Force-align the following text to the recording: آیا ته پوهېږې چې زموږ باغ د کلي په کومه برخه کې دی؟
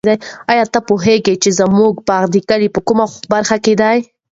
آیا 0.51 0.63
ته 0.73 0.79
پوهېږې 0.87 1.35
چې 1.43 1.49
زموږ 1.59 1.93
باغ 2.09 2.25
د 2.31 2.35
کلي 2.49 2.67
په 2.75 2.79
کومه 2.87 3.05
برخه 3.33 3.57
کې 3.63 3.73
دی؟ 3.81 3.97